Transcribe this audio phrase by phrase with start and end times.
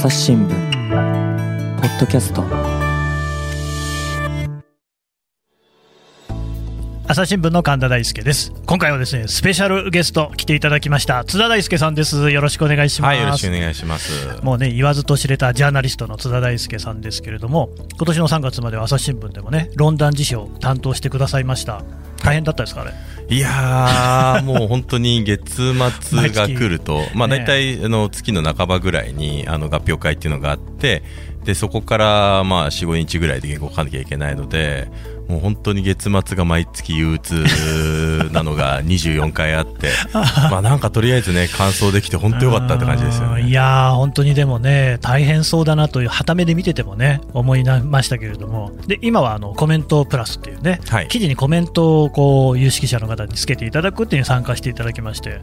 [0.00, 0.48] 朝日新聞
[1.78, 2.42] ポッドキャスト
[7.10, 8.52] 朝日新聞の神田大輔です。
[8.66, 11.24] 今回はですねスペシャルゲスト来ていただきました。
[11.24, 12.30] 津田大輔さんです。
[12.30, 13.10] よろしくお願いします。
[13.10, 14.40] はいよろしくお願いします。
[14.44, 21.82] もうね言わずと知れたジャーナリストの津田大輔さんですけれども今年の3月までは朝日新聞でもねロンダン辞書を担当してくださいました。
[22.22, 22.92] 大変だったですかあれ？
[23.28, 31.02] いやー、 もう本当に月末が来ると、まあ、大体あの月の半ばぐらいにあの合評会っていうのがあって、
[31.44, 34.88] でそこからまあ4、5日ぐらいで原稿を書かなきゃいけないので、
[35.30, 37.44] もう本当に月末が毎月憂鬱
[38.32, 43.42] なのが 24回あってまあなんかとりあえずね完走できて本当よかったって感じですよね。
[43.48, 48.72] いや本当にでもね大変そうだなというはためで見ててもね思いましたけれども。
[48.88, 55.40] で今はあのコメントプラスっていうね、はい、記事にコメントをこう有識者の方につけていただくっていうに参加していただきまして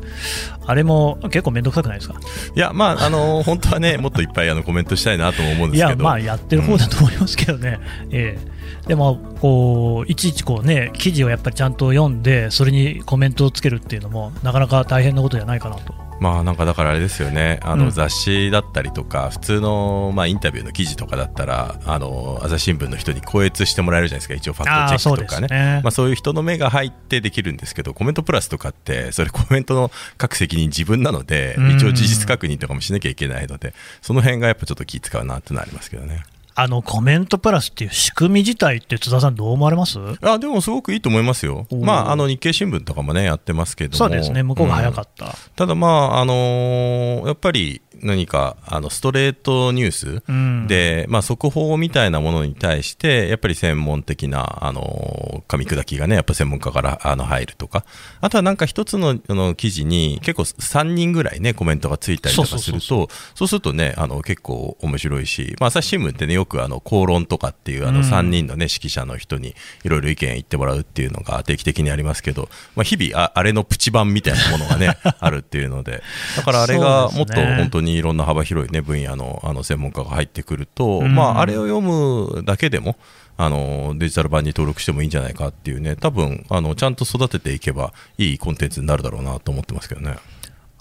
[0.65, 2.15] あれも結構面倒くさくないですか？
[2.55, 5.87] いやまああの本当はねもっといっぱいあのコメントしたいなと思うんですけど。
[5.87, 8.57] いやまあやってる方だと思いますけどね、うん、ええ。
[8.87, 9.76] でもこう
[10.07, 16.07] いちいちこうね記事をやっぱりちゃんと読んでそれにコメントをつけるっていうのもなかなか大変なことじゃないかなと。
[16.19, 17.59] まあなんかだからあれですよね。
[17.61, 25.47] あの雑誌だったりとか、普通のまあインタビューの記事とかだったらあの朝日新聞の人に校閲してもらえるじゃないですか一応ファクトチェックとかね。
[25.47, 36.23] ね、まあ、そういう人の目が入ってできるんですけどコメントプラスとかってそれコメントの書く責任自分なので一応事実確認とかもしなきゃいけないのでその辺がやっぱちょっと気使うなってのはありますけどね。
[36.59, 39.99] あのコメントプラスっていう仕組み自体って津田さんどう思われます？
[40.21, 44.41] あでもすごくいいと思いますよ、まあ、あの日経新聞とかもねやってますけどそうですね。
[44.41, 57.85] 向こうが早かった、うん、ただまああのー、やっぱり何かあのストレートニュースで、うん、まあ、速報みたいなものに対してやっぱり専門的なあの噛み砕きがねやっぱ専門家からあの入るとか。
[58.21, 76.01] あとはなんか一つのあの記事に結構3人ぐらいねコメントがついたりとかするとそうするとねあの結構面白いし、まあ、朝日新聞ってねよくあの口論とかっていうあの3人のね指揮者の人にいろいろ意見言ってもらうっていうのが定期的にありますけど、まあ、日々ああれのプチ版みたいなものがね あるっていうので。
[76.35, 82.97] だからあれがもっと本当ににいろんな幅広い、ね、分野のあの専門家が入ってくると、うん、まあ、あれを読むだけでも
[83.37, 90.17] あのデジタル版に登録してもいいんじゃないかっていうね多分あのちゃんと育てていけばいいコンテンツになるだろうなと思ってますけどね。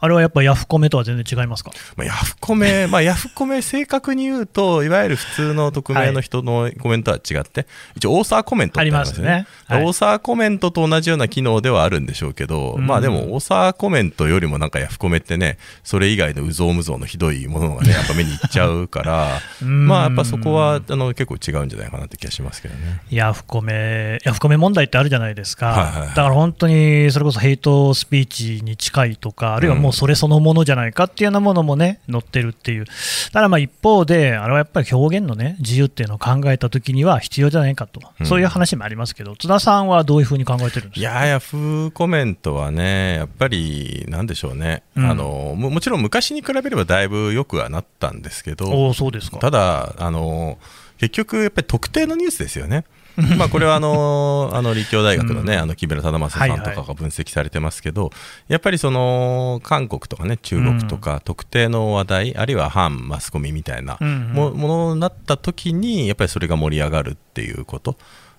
[0.07, 9.27] あれはやっぱヤフコメとは全然違いますか、まあ、ヤフコメ、 まあ、ヤフコメ、正確に言うと、いわゆる普通の匿名の人のコメントは違って、はい、一応、オーサーコメントってありますね。
[9.27, 9.47] ね。
[9.67, 23.01] はい、オーサーコメントと同じような機能ではあるんでしょうけど、うん、まあでも、オーサーコメントよりもなんかヤフコメってね、それ以外のうぞうむぞうのひどいものがね、 やっぱ目にいっちゃうから、 まあやっぱそこはあの結構違うんじゃないかなって気がしますけどね。
[23.11, 25.67] ヤフコメ、ヤフコメ問題ってあるじゃないですか。
[25.67, 32.91] はいはいはい、だから本当にそれこそヘイトスピーチに近いとか、あるいはもうそれそのものじゃないかっていうようなものもね、載ってるっていう、だ
[33.33, 41.01] からまあ一方で、あれはやっぱり表現のね、自由っていうのを考えたときには必要じゃないかと、うん、そういう話もありますけど、津田さんはどういうふうに考えてるんですか？
[41.01, 49.39] いやや、風コメントはね、やっぱりなんでしょうね、うん、あのも、もちろん昔に比べればだいぶ良くはなったんですけど、そうですか。
[49.39, 50.59] ただあの、
[50.99, 52.85] 結局、やっぱり特定のニュースですよね。
[53.39, 58.11] まあこれはあの あの立教大学のね、うん、あの木村忠正さんとかが分析されてますけど、
[58.49, 67.97] やっぱりその韓国とかね中国とか特定の話題、あるいは反マスコミみたいなものになった時にやっぱりそれが盛り上がるっていうこと。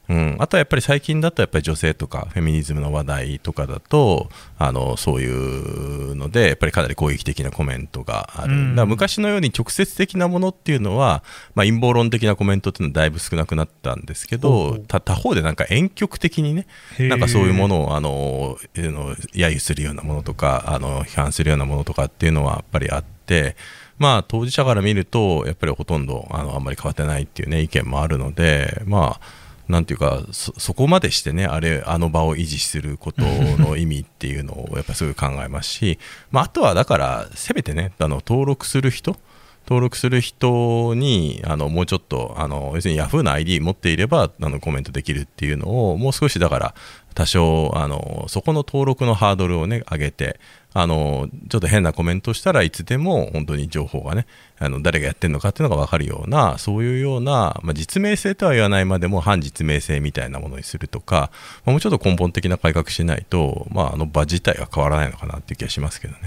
[0.09, 11.23] うん、あとはやっぱり最近だとやっぱり女性とかフェミニズムの話題とかだとあのそういうのでやっぱりかなり攻撃的なコメントがある、うん、だ昔のように直接的なものっていうのは、
[11.55, 16.67] まあ、陰謀論的なコメントっていうのはだいぶ少なくなったんですけど他方でなんか婉曲的にね
[16.99, 23.55] なんかそういうものをあの揶揄するようなものとかあの批判するようなものとかっていうのはやっぱりあって。
[23.97, 29.21] まあ、当事者から見るとやっぱりほとんどあのあんまり変わってないっていう、ね、意見もあるので、まあ、
[29.67, 35.99] なんていうかそこまでしてねあれあの場を維持することの意味っていうのをやっぱすごい考えますし、
[36.31, 39.17] まあ、あとはだからせめてねあの登録する人
[39.67, 46.75] 登録する人にあのもうちょっとあの要するに Yahoo の ID 持っていればあのコメントできるっていうのをもう少しだから
[47.13, 50.39] 多少あのそこの登録のハードルをね上げて
[50.79, 54.27] あのちょっと変なコメントしたらいつでも本当に情報がね
[54.59, 61.31] あの誰がやってるのかっていうのが分かるようなそういうような、まあ、実名性とは言わないまでも反実名性みたいなものにするとか、
[61.65, 66.19] まあ、もうちょっと根本的な改革しないと、まあ、あの場自体は変わらないのかなっていう気がしますけどね。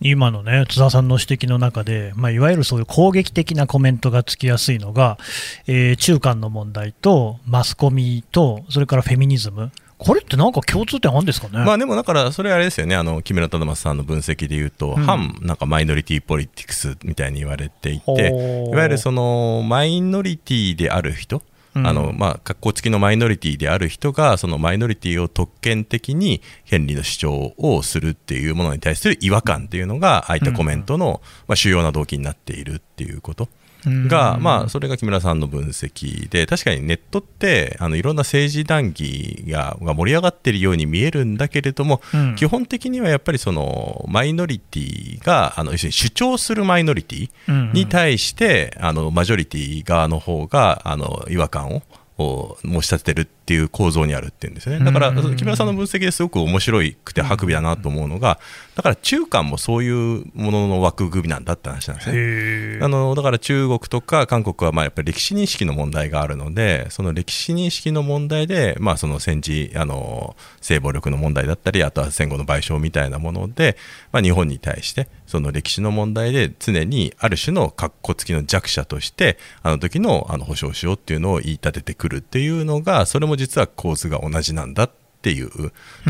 [0.00, 5.18] 今のね津田さんの指摘の中で、まあ、いわゆるそういう攻撃的なコメントがつきやすいのが、
[5.66, 12.94] えー、中間の問題とマスコミとそれからフェミニズムこれってなんか共通点あるんですかね、まあ、でもだからそれあれですよね。
[12.94, 18.28] あの木村忠正さんの分析でいうと、うん、反なんかマイノリティポリティクスみたいに言われていて
[18.70, 21.42] いわゆるそのマイノリティである人
[21.74, 33.48] あのまあ、格好付きのマイノリティである人がそのマイノリティを特権的に権利の主張をするっていうものに対する違和感っていうのがああいったコメントの、まあ、主要な動機になっているっていうこと。
[33.84, 51.82] が、まあ、それが木村さんの分析で確かにネットってあのいろんな政治談義がが盛り上がっているように見えるんだけれども、うん、基本的にはやっぱりそのマイノリティがあの要するに主張するマイノリティに対して、うんうん、あのマジョリティ側の方があの違和感
[52.18, 54.78] を申し立ててるっていう構造にあるっていうんですね。
[54.78, 58.38] だから木村さんの分析ですごく面白くて白美だなと思うのが
[58.74, 62.78] だから中間もそういうものの枠組みなんだって話なんですね。
[62.82, 73.78] あのだから中国とか韓国はまあやっぱり歴史認識の問題があるのでその歴史認識の問題でまあその戦時あの性暴力の問題だったりあとは戦後の賠償みたいなもので、
[74.12, 84.90] まあ、日本に対してその歴史の問題で常にある種の格好付きの弱者としてあの時のあの保障しようっていうのを言い立ててくるっていうのがそれも実は構図が同じなんだっ
[85.22, 85.50] ていう。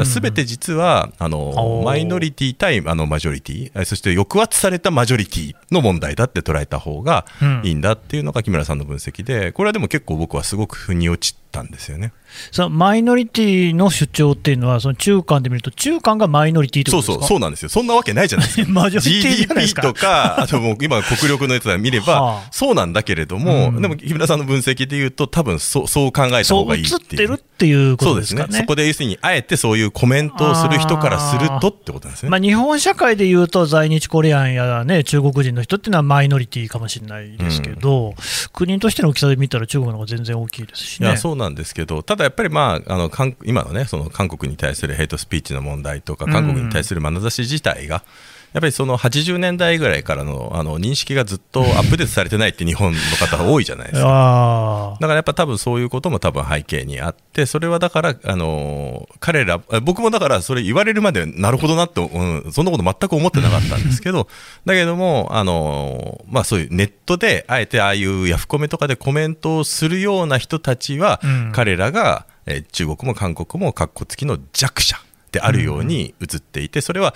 [0.04, 7.24] すべて実はあのマイノリティ対あのマジョリティそして抑圧されたマジョリティの問題だって捉えた方が
[7.62, 12.12] いいんだっていうのが木村さんの分析でこれはでも結構僕はすごく腑に落ちたんですよね。
[12.50, 17.12] そのマイノリティの主張っていうのは、その中間で見ると、中間がマイノリティってことですか？
[17.14, 26.96] そうそう、そうなんですよ、そんなわけないじゃないですか、 GDP とか、あともう今、国力のやつを見れば、はあ、そうなんだけれども、うん、でも木村さんの分析でいうと、多分そそう考えた方がいいっていう。
[26.96, 28.52] そう映ってるっていうことですかね。
[28.52, 28.58] ね。
[28.60, 32.30] そこで要するに、あえてそういうコメントをする人からするとってことなんですね。
[32.30, 38.14] まあ、日本社会でいうと、在日コリアンや、ね、中国人の人っていうのはマイノリティかもしれないですけど、うん、
[38.52, 41.08] 国としての大きさで見たら、中国の方が全然大きいですしね。
[41.08, 43.10] いやそうなんですけど、ただだやっぱり、まあ、あの
[43.44, 48.02] 今のね、その韓国に対するヘイトスピーチの問題とか、韓国に対する眼差し自体が、
[48.52, 54.96] やっぱりその80年代ぐらいからのあの認識がずっとアップデートされてないって日本の方多いじゃないですか。
[55.00, 64.28] だからやっぱ多分そういうことも多分背景にあって、それはだから、あの彼ら、僕もだからそれ言われるまでなるほどなって、うん、そんなこと全く思ってなかったんですけど、
[64.64, 74.98] だけども、あのまあそういうネットであえてああいうヤフコメとかでコメントをするような人たちは、うん、彼らが、え中国も韓国もかっこつきの弱者
[75.32, 77.14] であるように映っていて、それは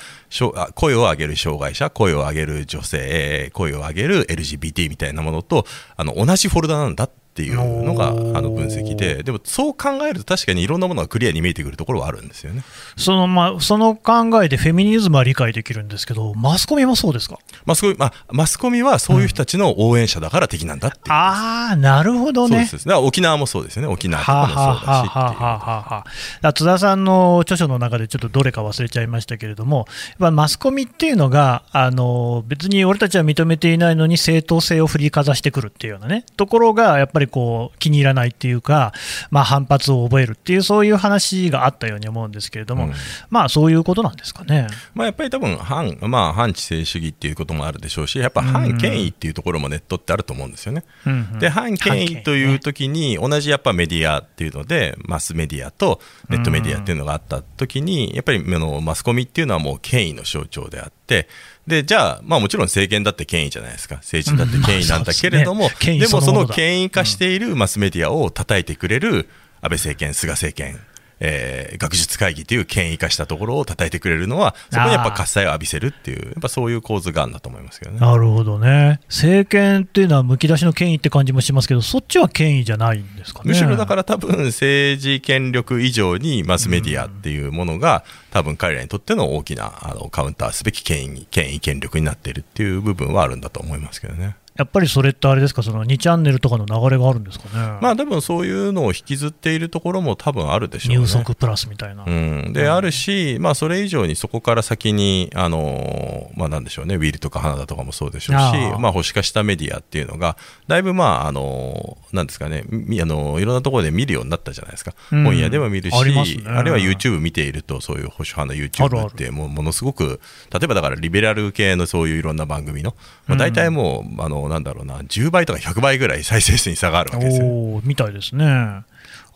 [0.74, 5.66] 声を上げる障害者、声を上げる女性、声を上げる LGBT みたいなものと
[5.96, 12.62] あの同じフォルダなんだっていうのがあの分析で、でもそう考えると確かにいろんなものがクリアに見えてくるところはあるんですよね。
[12.96, 17.38] その,、まあ、その考えでフェミニズムは理解できるんですけど、マスコミもそうですか？
[17.64, 22.66] マスコミ,、まあ、マスコミはそういう人たちの応援者だから敵なんだっていう、うん、ああ、なるほどね。
[22.66, 22.88] そうです。
[22.88, 26.04] だから沖縄もそうですよね、沖縄とかもそうだしはは
[26.42, 29.86] は津田さんの著書の中でちょっとどれか忘れちゃいましたけれども、
[30.20, 38.92] やマスコミっていうのがあの別に俺たちは認めていないのに正当性を振りかざしてくるっていうようなね、ところがやっぱりこう気に入らないっていうか、
[39.30, 42.92] まあ、反発を覚えるっていう、そういう話があったように思うんですけれども、うん、
[43.30, 44.68] まあそういうことなんですかね。
[44.94, 50.84] まあ、やっぱり多分反、まあ、反知性主義っていうこともあるでしょうし、やっぱ反権威っていうところもネットってあると思うんですよね。
[51.06, 61.28] うんうん、で、反権威という時に、同じやっぱメディアっていうので、マスメディアとネットメディアっていうのがあった時に、やっぱりあのマスコミっていうのはもう権威の象徴であって、
[61.66, 69.28] でじゃあ、まあ、もちろん政権だって権威じゃないですか、政治だって権威なんだけれども、でもその権威化しているマスメディアを叩いてくれる
[69.60, 70.80] 安倍政権、菅政権。
[71.24, 78.00] えー、学術会議という権威化したところを叩いてくれるのは、そこにやっぱ喝采を浴びせるっていう、やっぱそういう構図があるんだと思いますけどね。
[78.00, 79.00] なるほどね。
[79.08, 83.50] 政権っていうのはむき出しの権威って感じもしますけど、そっちは権威じゃないんですかね。
[83.50, 94.36] むしろだから多分政治権力以上にマスメディアっていうものが、うん、多分彼らにとっての大きなあのカウンターすべき権威、権威権力になっているっていう部分はあるんだと思いますけどね。
[94.56, 97.78] やっぱりそれってあれですか、その2チャンネルとかの流れがあるんですかね？
[97.80, 100.98] まあ、多分そういうのを引きずっているところも多分あるでしょうね。
[100.98, 102.04] 入足プラスみたいな。
[102.04, 110.36] うん、で、うん、あるし、まあ、それ以上にそこから先に、あのまあ、なんでしょうね、ウィルとか花田とかもそうでしょうし、あまあ、保守化したメディアっていうのが、
[110.68, 114.92] だいぶ、まあ、あのなんですかね、あのいろんなところで見るようになったじゃないですか。
[115.12, 120.20] うん、本屋でも見るし、あ,、ね、あるいは YouTube 見ていると、そういう保守派の YouTube ってもうものすごく、
[120.52, 122.94] 例えばだからリベラル系のそういういろんな番組の、
[123.26, 127.80] まあ、大体もう、あのなんだろうな、10倍とか100倍ぐらい再生数に差があるわけですよ。
[127.84, 128.44] みたいですね。
[128.46, 128.84] あ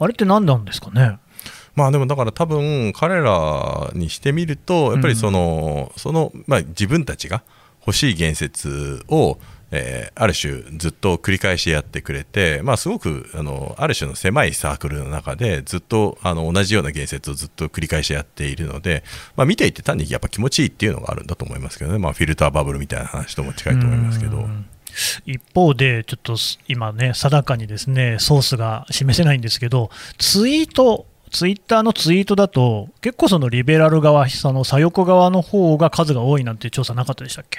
[0.00, 1.18] れって何なんですかね？
[1.74, 7.42] まあでもだから多分彼らにしてみるとやっぱりそのうん、そのまあ、自分たちが
[7.86, 9.38] 欲しい言説を
[9.72, 19.02] えー、ある種ずっと繰り返しやってくれて、まあ、すごくあのある種の狭いサークルの中でずっとあの同じような言説をずっと繰り返しやっているので、
[19.34, 24.48] まあ、見ていて単にやっぱ気持ちいいっていうのがあるんだと思いますけどね、まあ、フィルターバブルみたいな話とも近いと思いますけど。
[25.26, 26.36] 一方で、ちょっと
[26.68, 37.58] 今ね、定かにですねソースが示せないんですけど、ツイートツイッターのツイートだと、結構そのリベラル側、その左翼側の方が数が多いなんて調査なかったでしたっけ？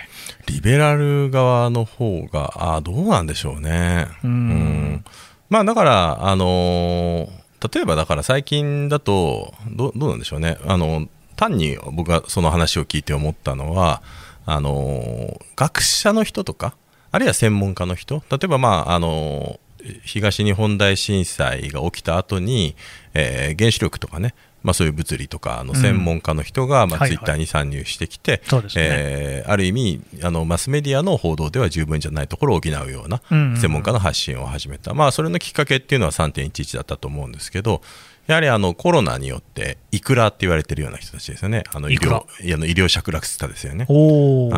[0.51, 4.08] リベラル側の方が、あどうなんでしょうね。
[4.24, 5.06] うんうん
[5.50, 10.58] まあ、だから、あのー、例えばだから最近だとど、どうなんでしょうね。
[10.65, 14.01] あの単に僕がその話を聞いて思ったのは、
[14.46, 16.74] あのー、学者の人とか、
[17.12, 19.60] あるいは専門家の人、例えば、まああの
[20.04, 22.76] 東日本大震災が起きた後に、
[23.14, 24.34] えー、原子力とかね、
[24.64, 28.42] まあ、そういう物理とかの専門家の人が、まあ、ツイッターに参入してきて、
[28.76, 37.82] えある意味あの、マスメディアの報道では十分じゃないところを補うような専門家の発信を始めた、まあ、それのきっかけっていうのは3.11だったと思うんですけど、
[38.27, 43.93] やはりあのコロナによっていくらって言われてるような人たちですよね、あの医療医療者クラスターですよね、あ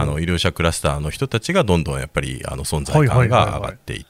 [0.06, 4.08] の医療者クラスターの人たちがどんどんやっぱりあの存在感が上がっていって、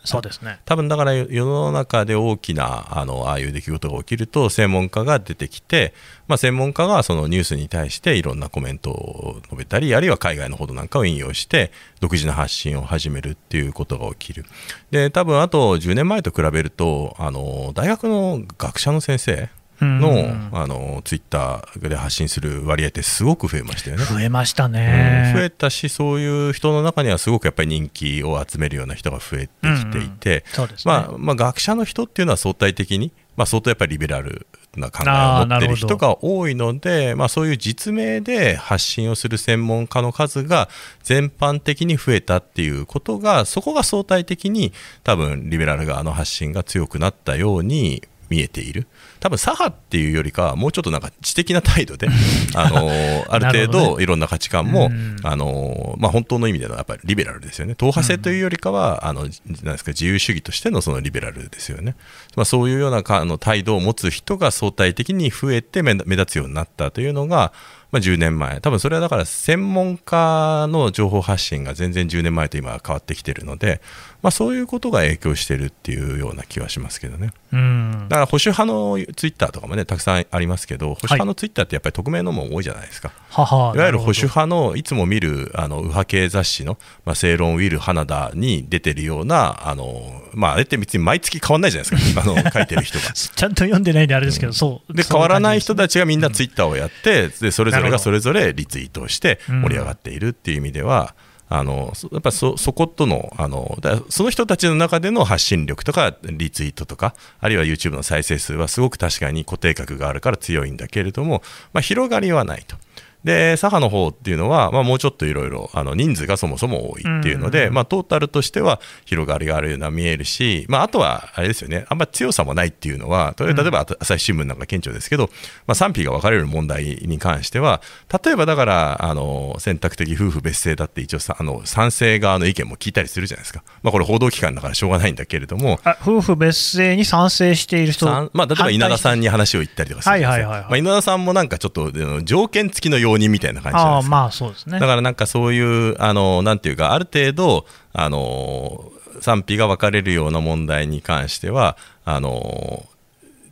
[0.66, 5.94] 多分だから世の中で大きなあのああいう出来事が起きると、専門家が出てきて、
[6.30, 11.72] まあ、専門家がそのニュースに対していろんなコメントを述べたり、あるいは海外の報道なんかを引用して、
[12.02, 14.46] 独自の発信を始めるっていうことが起きる。
[14.92, 19.50] で、多分あと10年前と比べると、あの大学の学者の先生、
[19.82, 24.04] の,、あのツイッターで発信する割合ってすごく増えましたよね。
[24.04, 30.44] 増えましたね、うん、増えたし、そういう人の中にはすごくやっぱり人気を集めるような人が増えてきていて、
[30.86, 34.46] まあまあ、学者の人っていうのは相対的に、まあ、相当やっぱりリベラル
[34.80, 40.70] な考えを持ってる人が多いので、まあ、そういう実名で発信をする専門家の数が
[41.04, 48.88] 全般的に増えたっていうことが、そこが相対的に多分リベラル側の発信が強くなったように見えている。
[49.20, 52.08] 多分左派っていうよりかもうちょっとなんか知的な態度で
[52.56, 52.90] あの
[53.28, 54.92] ある程度いろんな価値観も、
[55.24, 57.76] あのまあ、本当の意味でのやっぱりリベラルですよね。
[57.76, 61.96] 党派性というよりかは、あのなんですか自由主義としてのそのリベラルですよね、
[62.36, 67.52] まあ、そういうようなあの態度を持つ人が相対的に増えて目立つようになったというのが
[67.92, 73.82] まあ、10年前、多分それはだから専門家の情報発信が全然10年前と今は変わってきてるので、
[74.22, 77.32] まあ、そういうことが影響してるっていうような気はしますけどね。
[77.52, 83.10] うんだから保守派のツイッターとかもね、たくさんありますけど、保守派のツイッターってやっぱり匿名のも多いじゃないですか。
[83.10, 83.29] はい、
[83.76, 93.14] いわゆる保守派のいつも見るあの右派系雑誌の、まあ、正論ウィル・花田に出てるような、あのまあ、あれって別に毎月変わらないじゃないですか、あの書いてる人が。
[93.14, 94.94] ちゃんと読んでないんであれですけど、うん、そう。
[94.94, 101.14] で変わらない人たちがみんなツイッターをやって、でそれぞれがそれぞれリツイートをして盛り上がっているっていう意味では、
[101.52, 103.78] あのやっぱそそことのあの
[104.10, 111.42] その人たちの中での発信力とかリツイートとかあるいは YouTube の再生数はすごく確かに固定格があるから強いんだけれども、
[111.74, 112.78] まあ、広がりはないと。
[113.24, 121.86] で左派の方っていうのは、まあ、もうちょっといろいろ人数がそもそも多いっていうので、まあ、トータルとしては広がりがあるような見えるし、まあ、あとはあれですよね。
[121.90, 125.30] あんまり強さもないっていうのは例えば朝日新聞なんか顕著ですけど、
[125.68, 127.82] まあ、賛否が分かれる問題に関しては
[128.24, 135.80] 例えばだからあの選択的夫婦別姓だって一応あの賛成側の意見も聞いたりするじゃないですか、まあ、これ報道機関だからしょうがないんだけれども。
[136.02, 141.92] 夫婦別姓に賛成している人まあ、例えば稲田さんに話を言ったりとかするじゃないですか、まあ、稲田さんもなんかちょっと
[142.24, 144.12] 条件付きの容認みたいな感じじゃないですか。
[144.12, 152.86] まあそうですね、だからなんかそういうあのなんていうかある程度あの賛否が分かれるような問題に関してはあの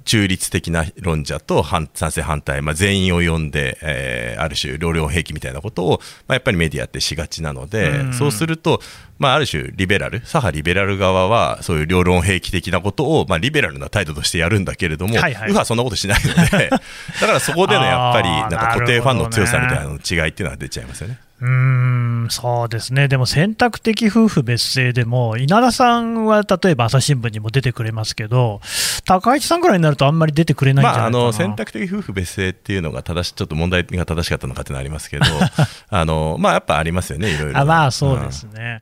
[0.08, 8.80] 中立的な論者と賛成反対、まあ、全員を呼んで、えー、ある種、両論兵器みたいなことを、まあ、やっぱりメディアってしがちなので、うそうすると、
[9.20, 16.80] まあ、ある種、リベラル、左派リベラル側は、そういう両論兵器的なことを、まあ、リベラルな態度としてやるんだけれども、はいはい、右派はそんなことしないので、 だ
[17.28, 21.20] からそこでのやっぱり、なんか固定ファンの強さみたいなの違いっていうのが出ちゃいますよね。
[21.40, 28.60] うんそうですね、でも選択的夫婦別姓でも、稲田さんは例えば朝日新聞にも出てくれますけど、
[29.06, 35.26] 高市さんぐらいになると、あんまり出てくれないんじゃないかな、まあ、あの選択的夫婦別姓っていうのが正し、ちょっと問題が正しかったのかっていうのはありますけど、
[35.90, 37.60] あのまあ、やっぱありますよね、いろいろ。
[37.60, 38.82] あまあそうですね。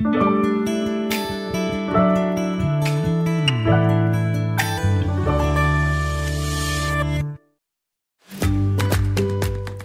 [0.00, 0.39] うん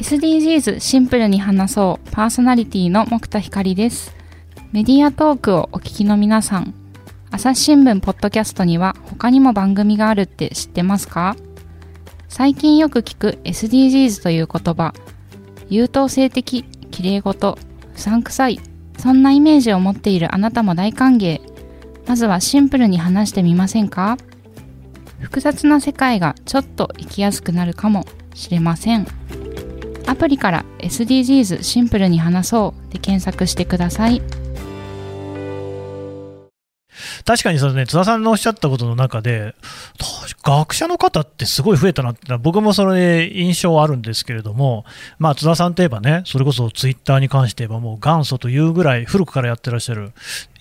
[0.05, 2.11] SDGs シンプルに話そう。
[2.11, 4.15] パーソナリティの木田光です。
[4.71, 6.75] メディアトークをお聞きの皆さん、
[7.31, 11.35] 朝日新聞ポッドキャストには他にも番組があるって知ってますか？
[12.29, 14.93] 最近よく聞く SDGs という言葉、
[15.69, 17.57] 優等生的、綺麗事、
[17.95, 18.59] うさんくさい
[18.99, 21.41] そんなイメージを持っているあなたも大歓迎。
[22.05, 24.19] まずはシンプルに話してみませんか？
[25.19, 29.07] 複雑な世界がちょっと生きやすくなるかもしれません。
[30.07, 34.21] アプリから SDGs シンプルに話そうで検索してください。
[37.25, 39.55] 確かにそのね、津田さんのおっしゃったことの中で、
[40.45, 44.85] 学者の方ってすごい増えたなって僕もそれで印象あるんですけれども、
[45.17, 50.11] まあ、津田さんといえばね、それこそツイッターに関して言えば、もう元祖というぐらい古くからやってらっしゃる、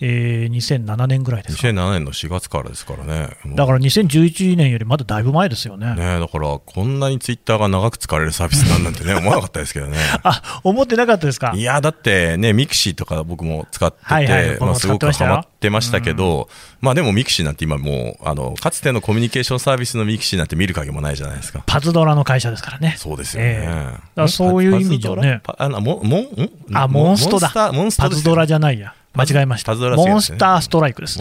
[0.01, 1.67] えー、2007年ぐらいですか。
[1.67, 3.37] 2007年の4月からですからね。
[3.55, 5.93] だから2011年よりまだだいぶ前ですよね。
[5.93, 9.99] ねだから、こんなにツイッターが長く使われるサービスなんなんてね、 思わなかったですけどね。
[10.23, 11.53] あ、思ってなかったですか？
[11.55, 16.47] いや、だってね、ミクシーとか僕も使ってて、はいはい、まあ、すごくハマってましたけど、うん、
[16.81, 21.63] まあでもミクシーなんて今もう、あの、かつてのコミュニケーションサービスのミクシーなんて見る影もないじゃないですか。
[21.65, 22.95] パズドラの会社ですからね。
[22.97, 23.67] そうですよね。
[24.15, 25.41] えー、そういう意味じゃね。
[25.57, 27.71] あのモモンあ、モンストだ。
[27.73, 28.93] モンストパズドラじゃないや。
[29.13, 29.73] 間違えました。
[29.75, 31.19] モンスターストライクです。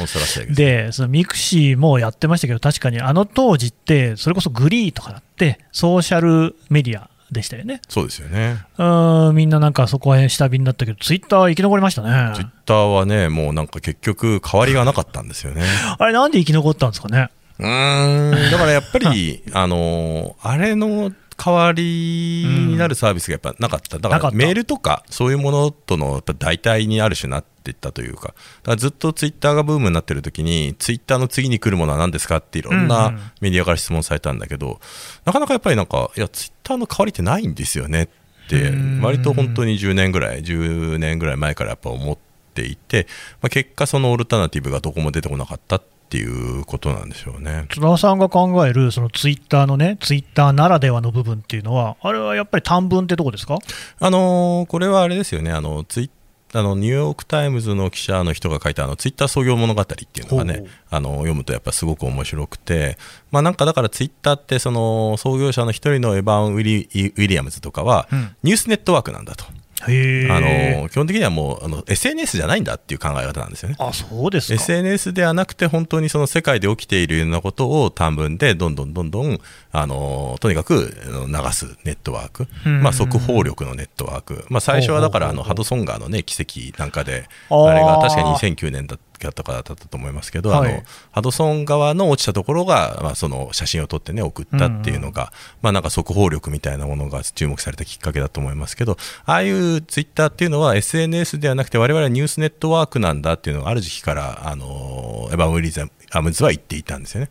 [0.54, 7.80] で、そのミクシーもやってましたけど、確かにあの当時って、それこそグリーとかだって、ソーシャルメディアでしたよね。
[7.88, 8.58] そうですよね。
[8.78, 12.32] うん、みんななんかそこは下火になったけど、ツイッターは生き残りましたね。
[12.34, 15.62] ツイッターはね、もうなんか結局、変わりがなかったんですよね。
[15.99, 17.30] あれ、なんで生き残ったんですかね？
[17.58, 34.80] うん、だからやっぱり、 あのあれの代わりになるサービスがやっぱなかった、だからメールとかそういうものとのやっぱ代替にある種なっていったというか、だからずっとツイッターがブームになってる時に、ツイッターの次に来るものは何ですかっていろんなメディアから質問されたんだけど、
[35.25, 38.08] なかなかやっぱりなんか、いや、ツイッターの代わりってないんですよねっ
[38.49, 42.18] て、割と本当に10年ぐらい、10年ぐらい前からやっぱ思っ
[42.54, 43.06] ていて、
[43.42, 46.25] まあ、結果、そのオルタナティブがどこも出てこなかったってい
[46.61, 47.66] うことなんでしょうね。
[47.70, 53.58] 津田さんが考えるそのツイッターのね、ツイッターならではの部分っていうのは、あれはやっぱり短文ってとこですか、
[53.99, 56.11] あのー、これはあれですよね、あのツイ
[56.54, 62.96] あのニューヨーク・タイムズの記者の人が書いたあのツイッター創業物語っていうのがねあの読むとやっぱすごく面白くて、
[63.32, 68.08] まあ、なんかだからツイッターってその創業者の一人のエヴァン・ウィリアムズとかは、
[68.44, 69.44] ニュースネットワークなんだと。
[69.86, 73.76] あの基本的にはもうあの SNS じゃないんだっていう考え方なんですよね。
[73.78, 74.54] あそうですか。
[74.54, 79.38] SNS ではなくて本当にその世界で起きているようなことを短文でどんどんどんどん
[79.73, 90.82] あのとにかく流すネットワーク、まあ、速報力のネットワーク、まあ、最初はだからあのハドソン川の、ね、奇跡なんかであれが確かに2009年だったったかだったと思いますけど、はい、あの
[91.13, 95.28] ハドソン川の落ちたところが、まあ、その写真を撮ってね送ったっていうのが、うん。
[95.28, 95.32] うん、
[95.63, 107.30] まあ、なんか速報力みたいなものが注目されたきっかけだと思いますけどああいうツイッターっていうのは SNS ではなくて我々はニュースネットワークなんだっていうのがある時期からあのエヴァン・ウィリザアムズは言っていたんですよね。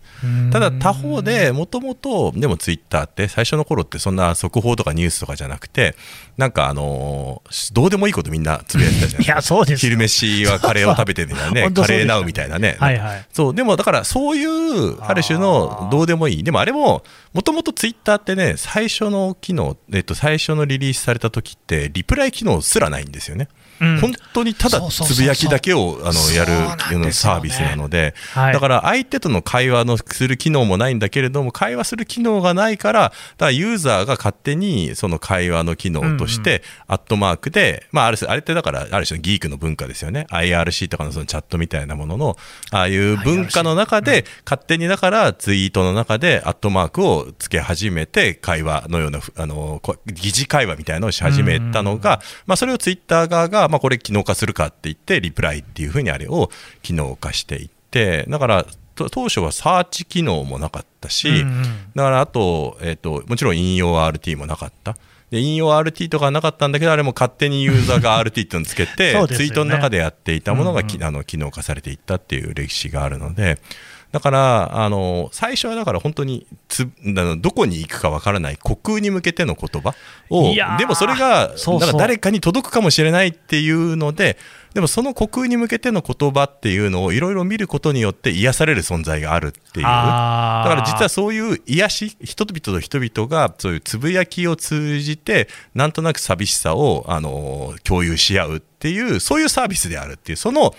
[0.52, 5.96] ただ他方でもともとでもツイッターって最初の頃ってそんな速報とかニュースとかじゃなくて
[6.38, 9.66] なんかあのー、どうでもいいことみんなつぶやいてたじゃないですか。
[9.78, 11.70] 昼飯はカレーを食べてるんだね。
[11.76, 12.78] カレーナウみたいなね。
[12.80, 13.26] はいはい。
[13.32, 16.44] そう、でもだからそういうある種のどうでもいい。
[16.44, 23.48] でもあれも、もともとツイッターってね、最初の機能、えっと、最初のリリースされた時って、リプライ機能すらないんですよね。
[23.80, 42.38] 本当にただつぶやきだけをあのやるサービスなので、だから相手との会話のする機能もないんだけれども、会話する機能がないから、だからユーザーが勝手にその会話の機能として、アットマークで、まあ、あれあれってだから、ある種のギークの文化ですよね、IRC とかのそのチャットみたいなものの、
[42.72, 56.50] ああいう文化の中で、勝手にだからツイートの中でアットマークをつけ始めて、会話のような、あの疑似会話みたいなのをし始めたのが、まあ、それをツイッター側が、まあ、これ機能化するかって言ってリプライっていうふうにあれを
[56.82, 57.83] 機能化していって
[58.28, 61.64] だから当初はサーチ機能もなかったし、うんうん、
[61.96, 64.96] だからあと,、えーと、もちろん引用 RT もなかった。
[65.32, 73.58] で引用 RT とかなかったんだけど、あれも勝手にユーザーが RT っていうのをつけて、ね、ツイートの中でやっていたものが、うんうん、あの機能化されていったっていう歴史があるので、
[74.14, 76.88] だからあの最初はだから本当につ
[77.40, 79.96] どこに行くかわからない虚空に向けての言葉
[80.30, 84.38] をでもそれがなんか誰かに届くかもしれないっていうので
[84.74, 89.84] でもその虚空に向けての言葉っていうのをいろいろ見ることによって癒される存在があるっていう。
[89.84, 100.74] だから実はそういう癒し人々と人々がそういうつぶやきを通じてなんとなく寂しさをあの共有し合うっていうそういうサービスであるっていうその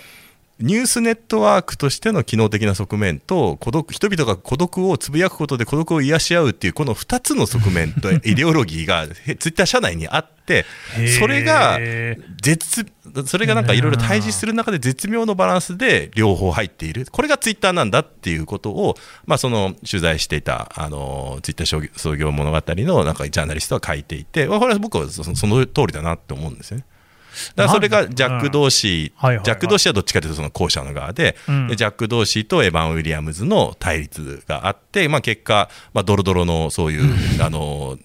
[0.59, 9.13] ニュースネットワークとしての機能的な側面と孤独人々が孤独をつぶやくことで孤独を癒し合うっていうこの2つの側面と イデオロギーがツ
[9.49, 10.65] イッター社内にあって
[11.19, 11.77] それが
[12.41, 12.85] 絶
[13.25, 26.85] それがなんかいろいろ対峙する中で絶妙のバランスで両方入っているこれがツイッターなんだっていうことを、まあ、その取材していたあのツイッター創業物語のなんかジャーナリストは書いていてこれは僕はその通りだなって思うんですよね。
[27.55, 29.45] だからそれがジャック・ドーシー、はいはいはい。
[29.45, 31.67] ジャック・ドーシーはどっちかというとその後者の側で、うん。
[31.67, 37.97] でジャック・ドーシーとエヴァン・ウィリアムズの対立があって、まあ、結果、まあ、ドロドロのそういう、あの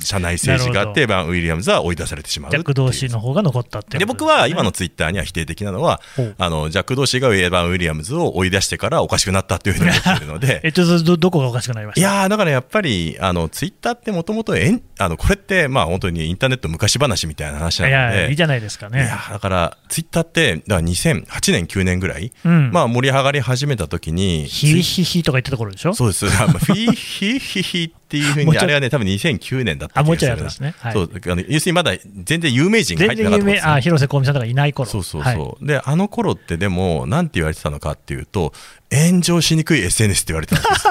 [0.00, 6.00] 社内政治があって、エヴァン・ウィリアムズは追い出されてしまうジャック・ドーシーのの方が残ったっていうで僕は今のツイッターには否定的なのは
[6.38, 10.60] あのジャック・ドーシーがエヴァン・ウィリアムズを追い出してからおかしくなったというふうに思っているので。
[10.64, 12.00] えっと、どどこがおかしくなりました？
[12.00, 14.54] いやーだからやっぱりあのツイッターってもともと
[14.98, 18.18] あのこれってまあ本当にインターネット昔話みたいな話ないので。
[18.22, 18.98] や、いいじゃないですかね。
[18.98, 22.70] いやだからツイッターってだから2008年9年ぐらい、うん。
[22.72, 25.94] まあ盛り上がり始めた時にヒーヒヒとか言ったところでしょ？
[25.94, 26.26] そうです。
[26.26, 30.74] あまあフィー ヒーヒヒっていうふうにあれはね多分2009年だったあ、気もうちょいですね。
[30.78, 30.92] はい。
[30.92, 31.92] そうあの要するにまだ
[32.24, 34.88] 全然有名人が入ってなかったあ、広瀬香美さんとかいない頃。
[34.88, 35.66] そうそうそう、はい。
[35.66, 38.52] であの頃ってでもなんて言われてたのかっていうと
[38.92, 40.86] 炎上しにくい SNS って言われてたんです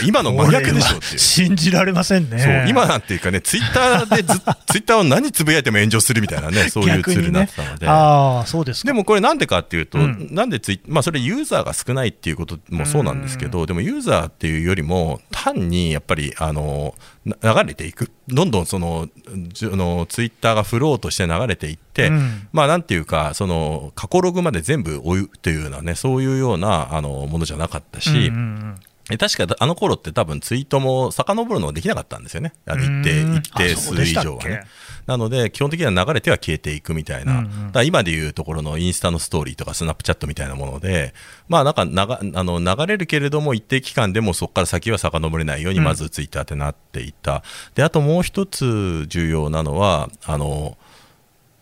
[0.06, 2.38] 今の真逆でしょっていう信じられませんね。
[2.38, 4.38] そう今なんていうかね、ツイッターでず
[4.70, 7.88] ツイッターを何つぶやいても炎上するみたいなね、そういうツールになってたので。
[7.88, 8.86] ああ、そうですか。
[8.86, 28.74] でもこれなんでかっていうと、うんなんでツイまあ、それユーザーが少ないっていうこともそうなんですけど、でもユーザーっていうよりも、単にやっぱりあのな流れていく、どんどんそののツイッターがフローとして流れていって、うんまあなんていうか、その過去ログまで全部追うというようなね、そういうようなあのものじゃなかったし、うんうんうん。
[29.10, 33.36] え確かあの頃って多分ツイートも遡るのができなかったんですよね、あの一定うん。
[33.36, 34.64] 一定数以上はね。
[35.06, 37.72] なので、基本的には流れては消えていくみたいな、うんうん。
[37.72, 41.12] だ今でいうところのインスタのストーリーとかスナップチャットみたいなもので、
[41.48, 47.42] まあ、なんかながあの流れるけれども、一定期間でもそこから先は遡れないように、まずツイッターってなっていた、
[47.74, 50.76] であともう一つ重要なのは、あの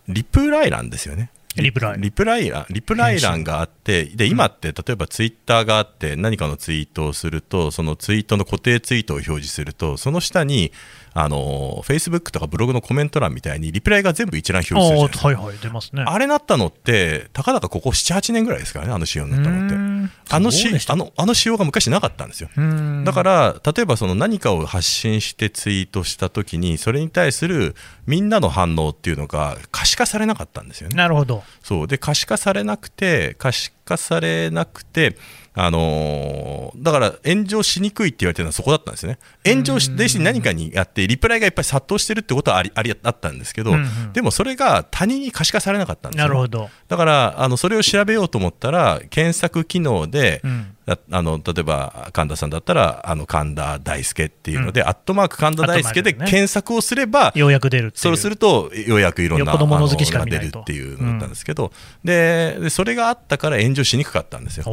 [0.08, 1.30] リプライ欄ですよね。
[1.56, 2.00] リプライ。
[2.00, 2.48] リプライ。
[2.48, 10.72] 欄リプライ欄があって、で今って例えばツイッターがあって、何かのツイートをすると、そのツイートの固定ツイートを表示すると、その下に、
[11.12, 15.28] あの Facebook とかブログのコメント欄みたいに、リプライが全部一覧表示するじゃないですか。
[15.28, 16.04] はいはい、出ますね。
[16.06, 19.90] あれなったのって、たかだかここ7、8年ぐらいですからね、あの仕様になったのって。
[20.30, 22.48] あのしあのあの仕様が昔なかったんですよ。
[22.56, 27.74] うんだから、例えばその何かを発信してツイートしたときに、それに対する
[28.06, 30.96] みんなの反応っていうのが可視化されなかったんですよね。
[30.96, 31.42] なるほど。
[31.62, 35.16] そうで可視化されなくて、可視化されなくて、
[35.54, 39.18] あのーだから炎上しにくいって言われてるのはそこだったんですよね。
[39.44, 46.70] 炎上し、で何かにやって、リプライがいっぱい殺到してるってことはありありあったんですけど、うんうんでもそれが他人に可視化されなかったんですよ、なるほど。
[46.88, 57.92] だからあのそれを調べようと思ったら検索機能で、うんああの例えば神田さんだったらあの神田大輔っていうので、アットマーク神田大輔で検索をすれば、ようやく出る。
[57.94, 61.72] そうするとようやくいろんなよっぽど物好きしかあのが出るっていうのだったんですけど、
[62.04, 64.64] ででそれがあったから炎上しにくかったんですよ。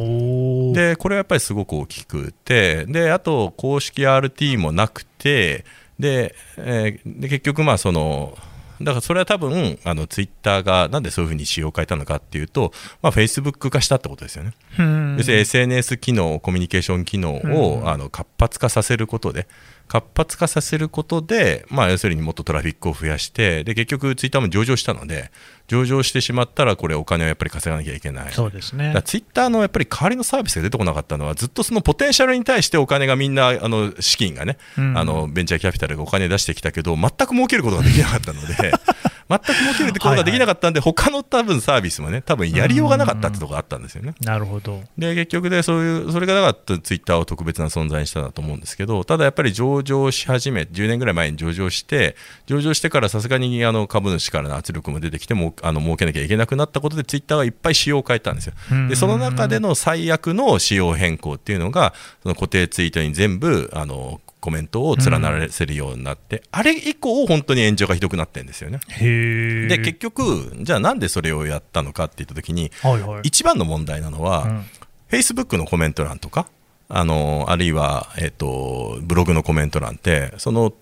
[0.74, 5.64] でこれはやっぱりすごく大きくてであと公式 RT もなくて
[5.98, 8.36] で、えーで結局まあその
[8.80, 14.52] だからそれは多分あのツイッターがなんでそういうふうに仕様を変えたのかっていうと、まあ、Facebook 化したってことですよね。
[14.78, 19.46] うん要するに SNS 機能、コミュニケーション機能を、うんあの活発化させることで、
[19.88, 25.30] 活発化させることで、まあ、要するにもっとトラフィックを増やして、で結局、ツイッターも上場したので、
[25.66, 28.32] 上場してしまったら、これ、お金をやっぱり稼がなきゃいけない。
[28.32, 28.94] そうですね。
[29.04, 38.72] ツイッターのやっぱり代わりのサービスが出てこなかったのは、ずっとそのポテンシャルに対してお金がみんな、あの資金がね、うんあのベンチャーキャピタルがお金出してきたけど、全く儲けることができなかったので、
[39.28, 44.14] 全く儲けることができなかったんで、他の多分サービスもね、多分やりようがなかったってところがあったんですよね。
[44.20, 44.82] なるほど。
[44.96, 68.80] で結局でそういうそれがだからツイッターを特別な存在にしたんだと思うんですけどただやっぱり上場し始め10年ぐらい前に上場して上場してからさすがにあの株主からの圧力も出てきてもあの儲けなきゃいけなくなったことでツイッターはいっぱい仕様を変えたんですようんでその中での最悪の仕様変更っていうのがその固定ツイートに全部あのコメントを連ならせるようになって、あれ以降本当に炎上がひどくなってるんですよね。
[68.98, 73.20] で結局じゃあなんでそれをやったのかって言った時にはいはい。
[73.24, 74.64] 一番の問題なのは、うん
[75.10, 76.48] Facebook のコメント欄とか、
[76.90, 80.72] あのあるいは、えっとブログのコメント欄って、その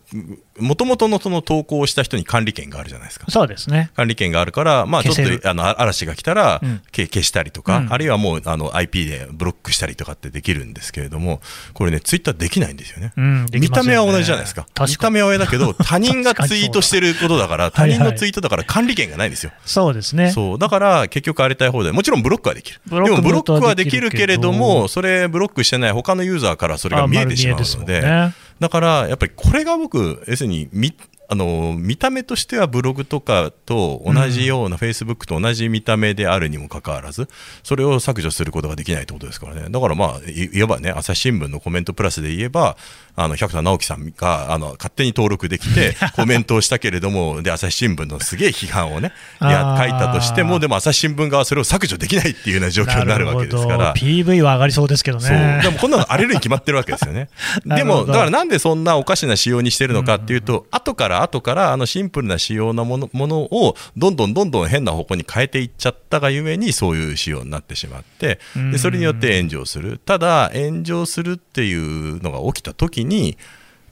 [0.58, 3.26] もともとのその投稿をした人に管理権があるじゃないですか。
[3.28, 3.90] そうですね。
[3.96, 11.40] 管理権があるから、まあ、ちょっとあのあ嵐が来たら、うんけ消したりとか、うんあるいはもうあの IP でブロックしたりとかってできるんですけれども、
[11.74, 13.12] これね、ツイッターできないんですよね。
[13.16, 14.66] うん、でき見た目は同じじゃないですか。
[14.72, 14.96] かに。
[14.96, 19.52] た目は同じだけど、 他人がツイートしてることだから、はいはい他人のツイートだから管理権がないんですよ。
[19.64, 20.30] そうですね。
[20.30, 30.94] そうだから結局荒れたい放題もちろんブロックはできるブロックでもブロックはでできるけどきるけれどもそれブロックしてない他のユーザーからそれが見えてしまうのでだからやっぱりこれが僕要するにみ
[31.28, 37.28] あの見た目としてはブログとかと同じような、フェイスブックと同じ見た目であるにもかかわらず
[37.64, 39.68] それを削除することができないってことですからね。
[39.68, 42.76] だからまあいわばね朝日新聞のコメントプラスで言えば
[43.16, 53.94] あの百田直樹さんがあの勝手に登録できて コメントをしたけれどもで朝日新聞のすげえ批判をねや書いたとしてもでも朝日新聞側はそれを削除できないっていうような状況になるわけですから。
[53.94, 55.60] PV は上がりそうですけどね。
[55.62, 57.28] でもこんなの荒れるに決まってるわけですよね。
[57.64, 68.38] でもだからなんでそんなおかしな仕様にしてるのかっていうと、うん、後から後からあのシンプルな仕様なものものをどんどんどんどん変な方向に変えていっちゃったがゆえにそういう仕様になってしまって
[68.72, 69.98] でそれによって炎上する。
[70.04, 73.38] ただ炎上するっていうのが起きた時に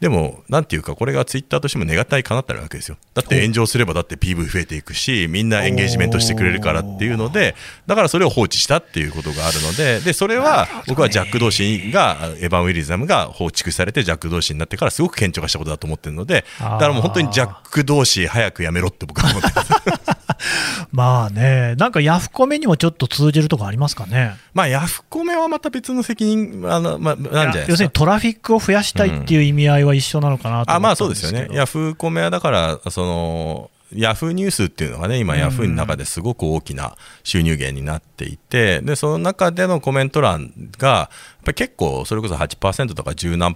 [0.05, 2.99] でも、なんていうか、これがツイッターとしても願ったりかなったわけですよ。
[3.15, 7.55] だって炎上すれば、だって PV 増えていくし、みんなエンゲージメントしてくれるからっていうので、
[7.87, 20.19] だからそれを放置したっていうことがあるので、でそれは僕はジャック同士が、エヴァン・ウィリザムが放逐されて、ジャック同士になってから、すごく顕著化したことだと思ってるので、だからもう本当にジャック同士、早くやめろって僕は思ってます。
[20.93, 24.35] まあね、なんかヤフコメにもちょっと通じるとこありますかね？
[24.53, 27.71] まあヤフコメはまた別の責任あの、まあ、なんじゃないですか？
[27.71, 31.49] 要するにトラフィックを増やしたいっていう意味合いは一緒なのかなとあまあそうですよね。
[31.53, 43.55] ヤフコメはだからそのヤフーニュースっていうのがね、今、ヤフーの中ですごく大きな収入源になっていて、でその中でのコメント欄が、やっぱり結構、それこそ8%とか10何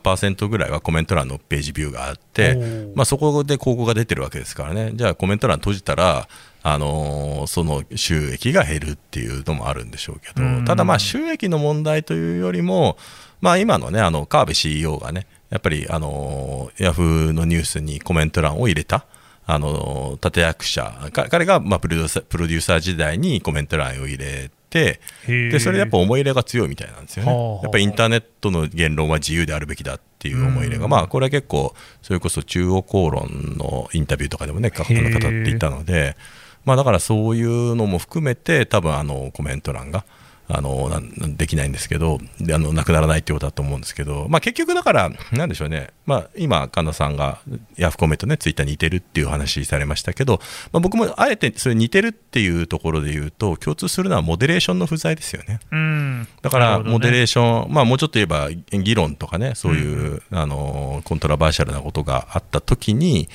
[0.49, 2.55] ぐらいはコメント欄のページビューがあって、
[2.95, 6.29] まあ、そこで広告が出てるわけですからね、じゃあコメント欄閉じたら、
[6.63, 12.97] あのー、その収益が減るっていうのもあるんでしょうけど、ただ、まあ収益の問題というよりも、
[13.41, 19.07] まあ、今のね、あの川辺 CEO がね、やっぱりあのヤフーのニュースにコメント欄を入れた。
[19.51, 27.61] あの立役者彼がまあプロデューサープロデューサー時代にコメント欄を入れてでそれでやっぱ思い入れが強いみたいなんですよね。
[27.63, 36.15] やっぱりインターネットの言論は自由であるべきだっていう思い入れが、まあ、これは結構それこそ中央公論のインタビューとかでもね語っていたので、
[36.69, 40.05] まあ、だからそういうのも含めて多分あのコメント欄が。
[40.51, 40.91] あの
[41.37, 47.41] できないんですけどであのなくならないということだと思うんですけど、まあ、結局だからなんでしょうね、まあ、今神田さんが
[47.77, 50.41] ヤフコメとねツイッターに似てるっていう話されましたけど、
[50.73, 55.61] まあ、僕もあえてそれ似てるっていうところで言うと共通するのはモデレーションの不在ですよね。
[56.41, 63.29] だからモデレーション、ね、まあ、もうちょっと言えば議論とかねそういう、うん、あのコントラバーシャルなことがあった時に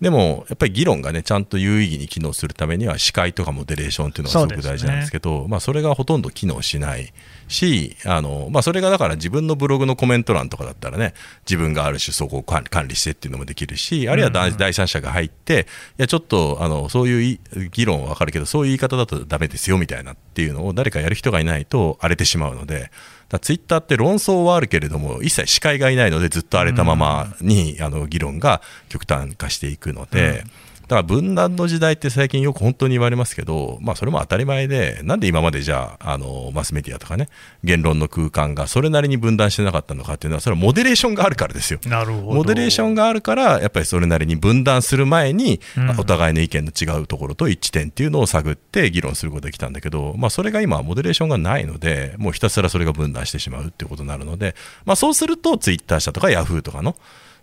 [0.00, 7.14] でもやっぱり議論がねちゃんと有意義に機能するためには司会とかモデレーションっていうのがすごく大事なんですけど、ね、まあ、それがほとんど機能しない
[7.48, 11.14] しあの、まあ、それがだから自分のブログのコメント欄とかだったらね
[11.46, 15.66] 自分がある種そこを管理してっていうのもできるしあるいは第三者が入って、
[15.98, 17.38] いやちょっとあのそういう
[17.70, 22.90] 議論は分かるけどそういう言い方だとダメですよみたいなっていうのを誰かやる人がいないと荒れてしまうので。
[23.28, 30.44] だツイッターって論争はあるけれども一切司会がいないのでずっと荒れたままに、あの議論が極端化していくので。
[30.44, 30.50] だ
[30.94, 37.28] から分断の時代って最近よく本当に言われますけど、まあ、それも当たり前で、なんで今までじゃああのマスメディアとかね、
[37.64, 41.80] 言論の空間がそれなりに分断してなかったのかっていうのは、それはモデレーションがあるからですよ。
[41.86, 45.60] なるほどモデレーションがあるから、やっぱりそれなりに分断する前に、
[45.98, 56.96] お互いの意見の違うところと一致点っていうのを探って議論することができたんだけど、まあ、それが今、モデレーションがないので、もうひたすらそれが分断してしまうっていうことになるので、まあ、そうすると、ツイッター社とかヤフーとかの、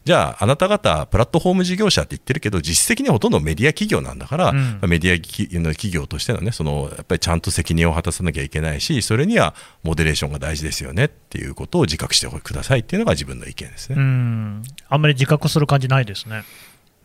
[0.06, 13.96] じゃあ、あなた方、プラットフォーム事業者って言ってるけど、実質的にはほとんどメディア企業なんだから、うん、メディアの企業としてのね、そのやっぱりちゃんと責任を果たさなきゃいけないし、それにはモデレーションが大事ですよねっていうことを自覚してくださいっていうのが自分の意見ですね。
[13.98, 16.44] うんあんまり自覚する感じないですね。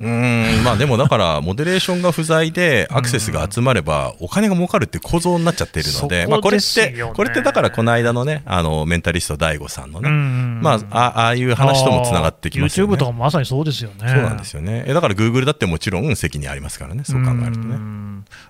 [0.00, 12.92] うんまあでもだからモデレーションが不在でアクセスが集まればお金が儲かるっていう構造になっちゃっているので、まあこれってこれってだからこの間のねあのメンタリスト DAIGO さんのねまあああいう話ともつながってきますよね。
[12.92, 14.08] YouTube とかまさにそうですよね。
[14.08, 14.84] そうなんですよね。
[14.84, 17.98] だから Google だってもちろん責任ありますからねそう考えるとね。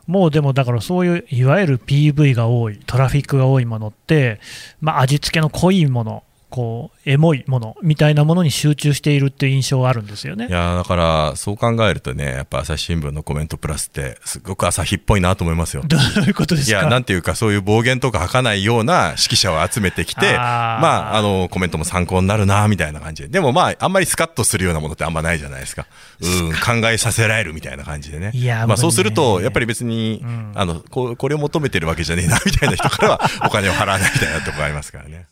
[0.07, 4.41] もうでもだからそういういわゆる PV が多いトラフィックが多いものって
[4.81, 10.47] まあ味付けの濃いものこうエモいものみたいなものに集中しているっていう印象があるんですよね。
[10.49, 15.83] いやだからそう考えるとねやっぱ朝日新聞のコメントプラスってすごく朝日っぽいなと思いますよ。
[15.87, 16.81] どういうことですか？
[16.81, 23.29] いやなんていうかそういう暴言とか吐かないような指揮者を集めてきてまああのコメントも参考になるなみたいな感じで。
[23.29, 25.87] でもまああんまりスカッとするようなものってあんまないじゃないですか。
[26.21, 28.31] うん考えさせられるみたいな感じでね。
[28.33, 35.27] いやまあ、そうするとやっぱり別に、うん、あのここれを求めてるわけじゃねえなみたいな人からはお金を払わないみたいなところありますからね。